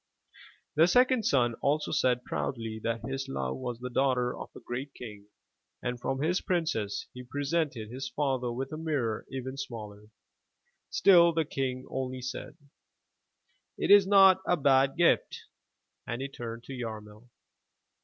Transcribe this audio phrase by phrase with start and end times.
[0.73, 4.91] The second son also said proudly that his love was the daughter of a great
[4.95, 5.27] king
[5.83, 10.07] and from his princess he presented his father with a mirror even smaller.
[10.89, 12.57] Still the King only said:
[13.77, 15.43] '*It is not a bad gift,*'
[16.07, 17.29] and he turned to Yarmil.